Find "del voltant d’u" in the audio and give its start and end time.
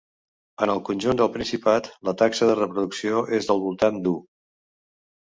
3.51-4.15